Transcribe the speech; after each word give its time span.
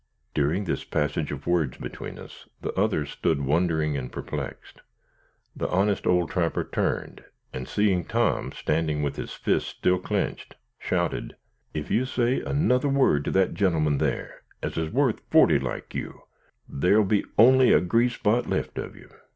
During 0.33 0.63
this 0.63 0.83
passage 0.83 1.31
of 1.31 1.45
words 1.45 1.77
between 1.77 2.17
us, 2.17 2.47
the 2.59 2.73
others 2.73 3.11
stood 3.11 3.39
wondering 3.41 3.95
and 3.95 4.11
perplexed. 4.11 4.81
The 5.55 5.69
honest 5.69 6.07
old 6.07 6.31
trapper 6.31 6.63
turned, 6.63 7.23
and 7.53 7.67
seeing 7.67 8.05
Tom 8.05 8.51
standing 8.51 9.03
with 9.03 9.15
his 9.17 9.31
fists 9.33 9.69
still 9.69 9.99
clinched, 9.99 10.55
shouted: 10.79 11.35
"Ef 11.75 11.91
you 11.91 12.05
say 12.05 12.41
another 12.41 12.89
word 12.89 13.23
to 13.25 13.31
that 13.33 13.53
gentleman 13.53 13.99
thar, 13.99 14.41
as 14.63 14.75
is 14.75 14.91
worth 14.91 15.19
forty 15.29 15.59
like 15.59 15.93
you, 15.93 16.23
there'll 16.67 17.05
be 17.05 17.23
only 17.37 17.71
a 17.71 17.79
grease 17.79 18.15
spot 18.15 18.49
left 18.49 18.79
of 18.79 18.95
you. 18.95 19.07